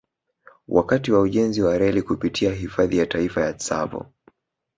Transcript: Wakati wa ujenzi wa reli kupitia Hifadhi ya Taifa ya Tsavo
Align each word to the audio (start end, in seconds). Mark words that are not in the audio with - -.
Wakati 0.67 1.11
wa 1.11 1.21
ujenzi 1.21 1.61
wa 1.61 1.77
reli 1.77 2.01
kupitia 2.01 2.53
Hifadhi 2.53 2.97
ya 2.97 3.05
Taifa 3.05 3.41
ya 3.41 3.53
Tsavo 3.53 4.05